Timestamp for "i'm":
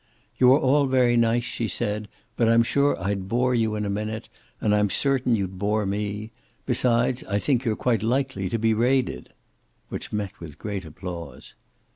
2.49-2.63, 4.73-4.89